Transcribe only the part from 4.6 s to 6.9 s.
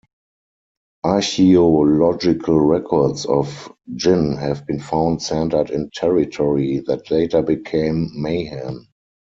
been found centered in territory